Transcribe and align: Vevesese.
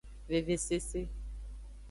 Vevesese. 0.29 1.07